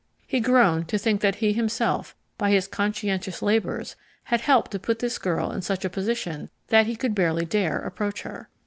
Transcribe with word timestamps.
He 0.25 0.39
groaned 0.39 0.87
to 0.87 0.97
think 0.97 1.21
that 1.21 1.35
he 1.35 1.53
himself, 1.53 2.15
by 2.39 2.49
his 2.49 2.67
conscientious 2.67 3.43
labours, 3.43 3.95
had 4.23 4.41
helped 4.41 4.71
to 4.71 4.79
put 4.79 4.97
this 4.97 5.19
girl 5.19 5.51
in 5.51 5.61
such 5.61 5.85
a 5.85 5.91
position 5.91 6.49
that 6.69 6.87
he 6.87 6.95
could 6.95 7.15
hardly 7.15 7.45
dare 7.45 7.77
approach 7.77 8.23
her. 8.23 8.49